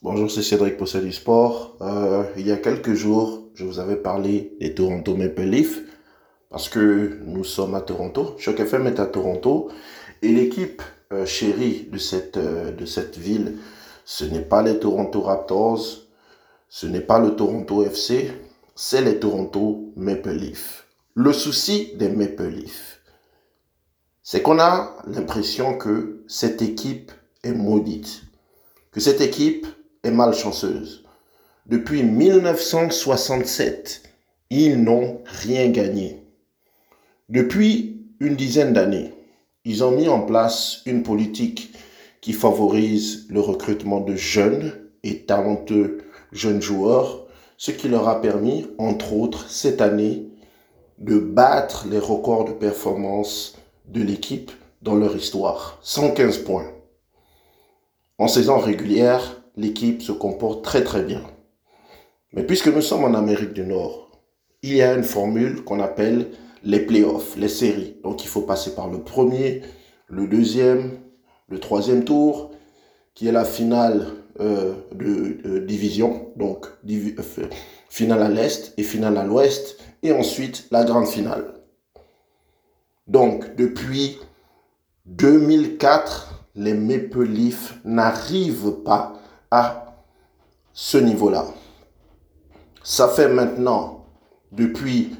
Bonjour, 0.00 0.30
c'est 0.30 0.44
Cédric 0.44 0.80
du 0.80 1.12
Sport. 1.12 1.76
Euh, 1.80 2.22
il 2.36 2.46
y 2.46 2.52
a 2.52 2.56
quelques 2.56 2.94
jours, 2.94 3.48
je 3.54 3.64
vous 3.64 3.80
avais 3.80 3.96
parlé 3.96 4.56
des 4.60 4.72
Toronto 4.72 5.16
Maple 5.16 5.42
Leafs 5.42 5.80
parce 6.50 6.68
que 6.68 7.18
nous 7.24 7.42
sommes 7.42 7.74
à 7.74 7.80
Toronto. 7.80 8.36
Choc 8.38 8.60
FM 8.60 8.86
est 8.86 9.00
à 9.00 9.06
Toronto 9.06 9.72
et 10.22 10.28
l'équipe 10.28 10.82
euh, 11.12 11.26
chérie 11.26 11.88
de 11.90 11.98
cette, 11.98 12.36
euh, 12.36 12.70
de 12.70 12.86
cette 12.86 13.18
ville, 13.18 13.56
ce 14.04 14.24
n'est 14.24 14.42
pas 14.42 14.62
les 14.62 14.78
Toronto 14.78 15.20
Raptors, 15.20 15.84
ce 16.68 16.86
n'est 16.86 17.00
pas 17.00 17.18
le 17.18 17.34
Toronto 17.34 17.82
FC, 17.82 18.30
c'est 18.76 19.02
les 19.02 19.18
Toronto 19.18 19.92
Maple 19.96 20.30
Leafs. 20.30 20.86
Le 21.14 21.32
souci 21.32 21.90
des 21.96 22.08
Maple 22.08 22.46
Leafs, 22.46 23.00
c'est 24.22 24.42
qu'on 24.42 24.60
a 24.60 24.94
l'impression 25.08 25.76
que 25.76 26.22
cette 26.28 26.62
équipe 26.62 27.10
est 27.42 27.50
maudite, 27.50 28.22
que 28.92 29.00
cette 29.00 29.20
équipe 29.20 29.66
est 30.04 30.10
malchanceuse. 30.10 31.04
Depuis 31.66 32.02
1967, 32.02 34.02
ils 34.50 34.82
n'ont 34.82 35.20
rien 35.26 35.68
gagné. 35.68 36.22
Depuis 37.28 38.06
une 38.20 38.36
dizaine 38.36 38.72
d'années, 38.72 39.12
ils 39.64 39.84
ont 39.84 39.90
mis 39.90 40.08
en 40.08 40.22
place 40.22 40.82
une 40.86 41.02
politique 41.02 41.74
qui 42.20 42.32
favorise 42.32 43.26
le 43.28 43.40
recrutement 43.40 44.00
de 44.00 44.16
jeunes 44.16 44.72
et 45.02 45.24
talentueux 45.24 45.98
jeunes 46.32 46.62
joueurs, 46.62 47.26
ce 47.56 47.70
qui 47.70 47.88
leur 47.88 48.08
a 48.08 48.20
permis, 48.20 48.66
entre 48.78 49.12
autres, 49.12 49.50
cette 49.50 49.80
année, 49.80 50.28
de 50.98 51.18
battre 51.18 51.86
les 51.90 51.98
records 51.98 52.44
de 52.44 52.52
performance 52.52 53.56
de 53.86 54.02
l'équipe 54.02 54.50
dans 54.82 54.94
leur 54.94 55.16
histoire. 55.16 55.78
115 55.82 56.38
points. 56.38 56.70
En 58.18 58.28
saison 58.28 58.58
régulière, 58.58 59.37
l'équipe 59.58 60.00
se 60.00 60.12
comporte 60.12 60.64
très 60.64 60.82
très 60.82 61.02
bien. 61.02 61.22
Mais 62.32 62.44
puisque 62.44 62.68
nous 62.68 62.80
sommes 62.80 63.04
en 63.04 63.14
Amérique 63.14 63.52
du 63.52 63.64
Nord, 63.64 64.10
il 64.62 64.76
y 64.76 64.82
a 64.82 64.94
une 64.94 65.04
formule 65.04 65.64
qu'on 65.64 65.80
appelle 65.80 66.28
les 66.62 66.80
playoffs, 66.80 67.36
les 67.36 67.48
séries. 67.48 67.96
Donc 68.02 68.24
il 68.24 68.28
faut 68.28 68.42
passer 68.42 68.74
par 68.74 68.88
le 68.88 69.00
premier, 69.02 69.62
le 70.06 70.26
deuxième, 70.26 70.98
le 71.48 71.58
troisième 71.58 72.04
tour, 72.04 72.52
qui 73.14 73.28
est 73.28 73.32
la 73.32 73.44
finale 73.44 74.06
euh, 74.40 74.74
de, 74.94 75.58
division, 75.58 76.30
donc 76.36 76.66
euh, 76.88 77.48
finale 77.88 78.22
à 78.22 78.28
l'est 78.28 78.74
et 78.76 78.82
finale 78.82 79.16
à 79.16 79.24
l'ouest, 79.24 79.78
et 80.02 80.12
ensuite 80.12 80.68
la 80.70 80.84
grande 80.84 81.08
finale. 81.08 81.54
Donc 83.08 83.56
depuis 83.56 84.18
2004, 85.06 86.46
les 86.54 86.74
Maple 86.74 87.24
Leafs 87.24 87.74
n'arrivent 87.84 88.82
pas 88.84 89.18
à 89.50 89.96
ce 90.72 90.98
niveau-là. 90.98 91.46
Ça 92.82 93.08
fait 93.08 93.28
maintenant, 93.28 94.06
depuis 94.52 95.10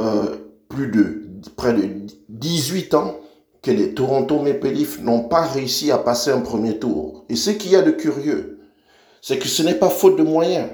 euh, 0.00 0.36
plus 0.68 0.88
de 0.88 1.22
près 1.56 1.74
de 1.74 1.88
18 2.28 2.94
ans, 2.94 3.16
que 3.62 3.70
les 3.70 3.94
Toronto 3.94 4.40
Maple 4.40 4.68
Leafs 4.68 5.00
n'ont 5.00 5.22
pas 5.22 5.42
réussi 5.42 5.92
à 5.92 5.98
passer 5.98 6.30
un 6.30 6.40
premier 6.40 6.78
tour. 6.78 7.24
Et 7.28 7.36
ce 7.36 7.50
qu'il 7.50 7.70
y 7.70 7.76
a 7.76 7.82
de 7.82 7.92
curieux, 7.92 8.60
c'est 9.20 9.38
que 9.38 9.46
ce 9.46 9.62
n'est 9.62 9.76
pas 9.76 9.88
faute 9.88 10.18
de 10.18 10.24
moyens. 10.24 10.68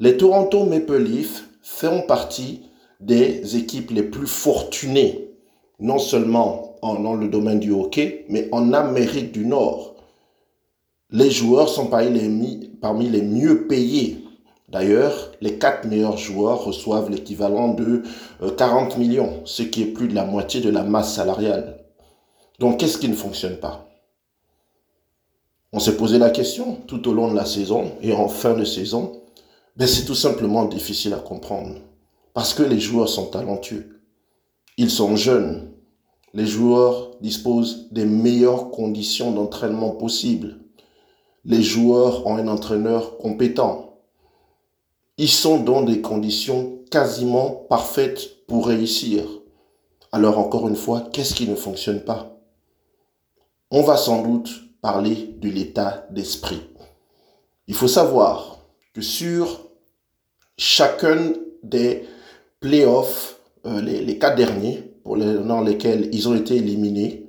Les 0.00 0.16
Toronto 0.16 0.64
Maple 0.64 0.98
Leafs 0.98 1.44
font 1.62 2.02
partie 2.02 2.62
des 2.98 3.56
équipes 3.56 3.90
les 3.92 4.02
plus 4.02 4.26
fortunées, 4.26 5.30
non 5.78 5.98
seulement 5.98 6.76
dans 6.82 7.14
le 7.14 7.28
domaine 7.28 7.60
du 7.60 7.70
hockey, 7.70 8.26
mais 8.28 8.48
en 8.50 8.72
Amérique 8.72 9.30
du 9.30 9.46
Nord 9.46 9.91
les 11.12 11.30
joueurs 11.30 11.68
sont 11.68 11.86
parmi 11.86 13.08
les, 13.08 13.22
mieux 13.22 13.66
payés. 13.68 14.24
D'ailleurs, 14.68 15.32
les 15.42 15.58
quatre 15.58 15.86
meilleurs 15.86 16.16
joueurs 16.16 16.64
reçoivent 16.64 17.10
l'équivalent 17.10 17.74
de 17.74 18.02
40 18.56 18.94
euh, 18.94 18.98
millions, 18.98 19.42
ce 19.44 19.62
qui 19.62 19.82
est 19.82 19.86
plus 19.86 20.08
de 20.08 20.14
la 20.14 20.24
moitié 20.24 20.62
de 20.62 20.70
la 20.70 20.82
masse 20.82 21.14
salariale. 21.14 21.84
Donc, 22.58 22.80
qu'est-ce 22.80 22.96
qui 22.96 23.08
ne 23.08 23.14
fonctionne 23.14 23.58
pas? 23.58 23.86
On 25.74 25.78
s'est 25.78 25.96
posé 25.96 26.18
la 26.18 26.30
question 26.30 26.78
tout 26.86 27.06
au 27.08 27.12
long 27.12 27.30
de 27.30 27.36
la 27.36 27.44
saison 27.44 27.92
et 28.00 28.14
en 28.14 28.28
fin 28.28 28.54
de 28.54 28.64
saison. 28.64 29.20
Ben, 29.76 29.86
c'est 29.86 30.06
tout 30.06 30.14
simplement 30.14 30.64
difficile 30.64 31.12
à 31.12 31.18
comprendre. 31.18 31.76
Parce 32.32 32.54
que 32.54 32.62
les 32.62 32.80
joueurs 32.80 33.08
sont 33.08 33.26
talentueux. 33.26 34.00
Ils 34.78 34.90
sont 34.90 35.16
jeunes. 35.16 35.70
Les 36.32 36.46
joueurs 36.46 37.10
disposent 37.20 37.88
des 37.90 38.06
meilleures 38.06 38.70
conditions 38.70 39.32
d'entraînement 39.32 39.90
possibles 39.90 40.61
les 41.44 41.62
joueurs 41.62 42.26
ont 42.26 42.36
un 42.36 42.48
entraîneur 42.48 43.18
compétent. 43.18 43.98
Ils 45.18 45.30
sont 45.30 45.58
dans 45.58 45.82
des 45.82 46.00
conditions 46.00 46.78
quasiment 46.90 47.50
parfaites 47.68 48.46
pour 48.46 48.66
réussir. 48.66 49.24
Alors 50.12 50.38
encore 50.38 50.68
une 50.68 50.76
fois, 50.76 51.08
qu'est-ce 51.12 51.34
qui 51.34 51.48
ne 51.48 51.54
fonctionne 51.54 52.00
pas? 52.00 52.38
On 53.70 53.82
va 53.82 53.96
sans 53.96 54.22
doute 54.22 54.50
parler 54.80 55.34
de 55.38 55.48
l'état 55.48 56.06
d'esprit. 56.10 56.60
Il 57.66 57.74
faut 57.74 57.88
savoir 57.88 58.58
que 58.92 59.00
sur 59.00 59.68
chacun 60.58 61.32
des 61.62 62.04
playoffs, 62.60 63.38
euh, 63.64 63.80
les, 63.80 64.18
quatre 64.18 64.36
derniers, 64.36 64.92
pour 65.02 65.16
dans 65.16 65.62
lesquels 65.62 66.08
ils 66.12 66.28
ont 66.28 66.34
été 66.34 66.56
éliminés, 66.56 67.26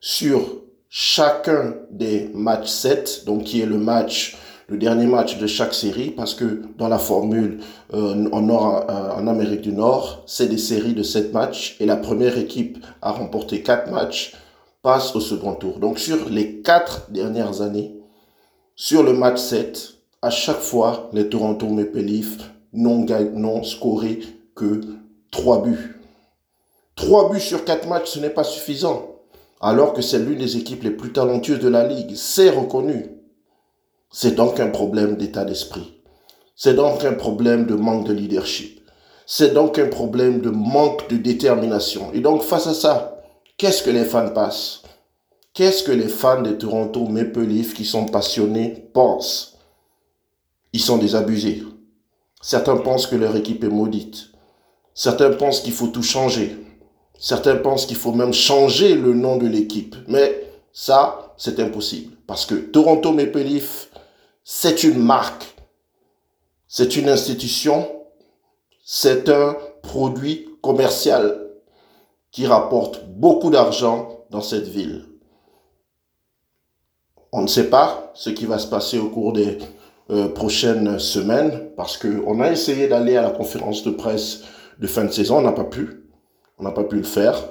sur 0.00 0.59
chacun 0.90 1.76
des 1.90 2.30
matchs 2.34 2.68
7, 2.68 3.22
donc 3.24 3.44
qui 3.44 3.60
est 3.62 3.66
le 3.66 3.78
match, 3.78 4.36
le 4.66 4.76
dernier 4.76 5.06
match 5.06 5.38
de 5.38 5.46
chaque 5.46 5.72
série, 5.72 6.10
parce 6.10 6.34
que 6.34 6.62
dans 6.76 6.88
la 6.88 6.98
formule 6.98 7.60
euh, 7.94 8.28
en, 8.32 8.42
Nord, 8.42 8.86
euh, 8.90 9.12
en 9.12 9.26
Amérique 9.28 9.62
du 9.62 9.72
Nord, 9.72 10.24
c'est 10.26 10.48
des 10.48 10.58
séries 10.58 10.94
de 10.94 11.04
7 11.04 11.32
matchs 11.32 11.76
et 11.80 11.86
la 11.86 11.96
première 11.96 12.36
équipe 12.36 12.84
à 13.00 13.12
remporter 13.12 13.62
4 13.62 13.90
matchs 13.90 14.34
passe 14.82 15.14
au 15.14 15.20
second 15.20 15.54
tour. 15.54 15.78
Donc 15.78 15.98
sur 15.98 16.28
les 16.28 16.60
4 16.60 17.10
dernières 17.10 17.62
années, 17.62 17.94
sur 18.74 19.02
le 19.02 19.12
match 19.12 19.38
7, 19.38 19.94
à 20.22 20.30
chaque 20.30 20.60
fois, 20.60 21.08
les 21.12 21.28
Toronto 21.28 21.68
Maple 21.68 22.00
Leafs 22.00 22.38
n'ont 22.72 23.62
scoré 23.62 24.20
que 24.56 24.80
3 25.30 25.62
buts. 25.62 26.00
3 26.96 27.30
buts 27.30 27.40
sur 27.40 27.64
4 27.64 27.88
matchs, 27.88 28.10
ce 28.10 28.18
n'est 28.18 28.30
pas 28.30 28.44
suffisant 28.44 29.09
alors 29.60 29.92
que 29.92 30.02
c'est 30.02 30.18
l'une 30.18 30.38
des 30.38 30.56
équipes 30.56 30.84
les 30.84 30.90
plus 30.90 31.12
talentueuses 31.12 31.60
de 31.60 31.68
la 31.68 31.86
Ligue. 31.86 32.14
C'est 32.16 32.50
reconnu. 32.50 33.10
C'est 34.10 34.34
donc 34.34 34.58
un 34.58 34.68
problème 34.68 35.16
d'état 35.16 35.44
d'esprit. 35.44 36.00
C'est 36.56 36.74
donc 36.74 37.04
un 37.04 37.12
problème 37.12 37.66
de 37.66 37.74
manque 37.74 38.06
de 38.06 38.12
leadership. 38.12 38.80
C'est 39.26 39.54
donc 39.54 39.78
un 39.78 39.86
problème 39.86 40.40
de 40.40 40.50
manque 40.50 41.08
de 41.08 41.16
détermination. 41.16 42.10
Et 42.12 42.20
donc 42.20 42.42
face 42.42 42.66
à 42.66 42.74
ça, 42.74 43.22
qu'est-ce 43.56 43.82
que 43.82 43.90
les 43.90 44.04
fans 44.04 44.30
passent 44.30 44.82
Qu'est-ce 45.52 45.82
que 45.82 45.92
les 45.92 46.08
fans 46.08 46.42
de 46.42 46.52
Toronto 46.52 47.06
Maple 47.06 47.42
Leafs 47.42 47.74
qui 47.74 47.84
sont 47.84 48.06
passionnés 48.06 48.88
pensent? 48.94 49.58
Ils 50.72 50.80
sont 50.80 50.98
désabusés. 50.98 51.62
Certains 52.40 52.76
pensent 52.76 53.06
que 53.06 53.16
leur 53.16 53.36
équipe 53.36 53.64
est 53.64 53.68
maudite. 53.68 54.30
Certains 54.94 55.30
pensent 55.30 55.60
qu'il 55.60 55.72
faut 55.72 55.88
tout 55.88 56.02
changer. 56.02 56.56
Certains 57.22 57.56
pensent 57.56 57.84
qu'il 57.84 57.98
faut 57.98 58.12
même 58.12 58.32
changer 58.32 58.94
le 58.94 59.12
nom 59.12 59.36
de 59.36 59.46
l'équipe. 59.46 59.94
Mais 60.08 60.50
ça, 60.72 61.34
c'est 61.36 61.60
impossible. 61.60 62.16
Parce 62.26 62.46
que 62.46 62.54
Toronto 62.54 63.12
Maple 63.12 63.46
c'est 64.42 64.82
une 64.84 64.98
marque. 64.98 65.54
C'est 66.66 66.96
une 66.96 67.10
institution. 67.10 67.86
C'est 68.82 69.28
un 69.28 69.54
produit 69.82 70.48
commercial 70.62 71.50
qui 72.32 72.46
rapporte 72.46 73.04
beaucoup 73.06 73.50
d'argent 73.50 74.24
dans 74.30 74.40
cette 74.40 74.68
ville. 74.68 75.04
On 77.32 77.42
ne 77.42 77.48
sait 77.48 77.68
pas 77.68 78.12
ce 78.14 78.30
qui 78.30 78.46
va 78.46 78.58
se 78.58 78.66
passer 78.66 78.98
au 78.98 79.10
cours 79.10 79.34
des 79.34 79.58
euh, 80.08 80.28
prochaines 80.28 80.98
semaines 80.98 81.68
parce 81.76 81.98
qu'on 81.98 82.40
a 82.40 82.50
essayé 82.50 82.88
d'aller 82.88 83.16
à 83.16 83.22
la 83.22 83.30
conférence 83.30 83.82
de 83.84 83.90
presse 83.90 84.42
de 84.78 84.86
fin 84.86 85.04
de 85.04 85.12
saison, 85.12 85.38
on 85.38 85.42
n'a 85.42 85.52
pas 85.52 85.64
pu. 85.64 86.00
On 86.60 86.64
n'a 86.64 86.72
pas 86.72 86.84
pu 86.84 86.96
le 86.96 87.02
faire. 87.02 87.42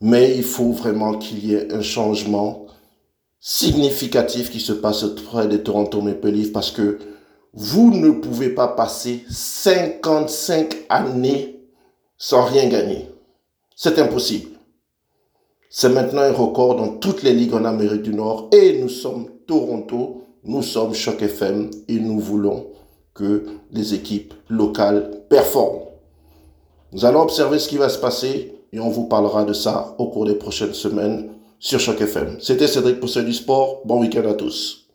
Mais 0.00 0.34
il 0.36 0.44
faut 0.44 0.72
vraiment 0.72 1.14
qu'il 1.14 1.44
y 1.44 1.54
ait 1.54 1.72
un 1.72 1.82
changement 1.82 2.66
significatif 3.40 4.50
qui 4.50 4.60
se 4.60 4.72
passe 4.72 5.02
auprès 5.04 5.46
des 5.46 5.62
Toronto 5.62 6.00
Maple 6.00 6.28
Leafs 6.28 6.52
parce 6.52 6.70
que 6.70 6.98
vous 7.52 7.90
ne 7.94 8.10
pouvez 8.10 8.50
pas 8.50 8.68
passer 8.68 9.24
55 9.28 10.86
années 10.88 11.60
sans 12.16 12.44
rien 12.44 12.68
gagner. 12.68 13.08
C'est 13.76 13.98
impossible. 13.98 14.50
C'est 15.70 15.90
maintenant 15.90 16.22
un 16.22 16.32
record 16.32 16.76
dans 16.76 16.96
toutes 16.96 17.22
les 17.22 17.34
ligues 17.34 17.54
en 17.54 17.64
Amérique 17.64 18.02
du 18.02 18.14
Nord 18.14 18.48
et 18.52 18.80
nous 18.80 18.88
sommes 18.88 19.28
Toronto, 19.46 20.24
nous 20.44 20.62
sommes 20.62 20.94
Choc 20.94 21.20
FM 21.20 21.70
et 21.88 22.00
nous 22.00 22.18
voulons 22.20 22.68
que 23.12 23.44
les 23.70 23.94
équipes 23.94 24.32
locales 24.48 25.24
performent. 25.28 25.87
Nous 26.92 27.04
allons 27.04 27.20
observer 27.20 27.58
ce 27.58 27.68
qui 27.68 27.76
va 27.76 27.90
se 27.90 27.98
passer 27.98 28.54
et 28.72 28.80
on 28.80 28.88
vous 28.88 29.04
parlera 29.04 29.44
de 29.44 29.52
ça 29.52 29.94
au 29.98 30.06
cours 30.06 30.24
des 30.24 30.34
prochaines 30.34 30.72
semaines 30.72 31.28
sur 31.58 31.80
Choc 31.80 32.00
FM. 32.00 32.38
C'était 32.40 32.66
Cédric 32.66 32.98
Pousset 32.98 33.24
du 33.24 33.34
Sport. 33.34 33.82
Bon 33.84 34.00
week-end 34.00 34.26
à 34.26 34.32
tous. 34.32 34.87